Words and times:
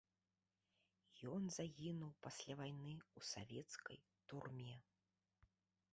Ён 1.35 1.43
загінуў 1.57 2.11
пасля 2.27 2.53
вайны 2.63 2.93
ў 3.03 3.19
савецкай 3.35 3.97
турме. 4.33 4.75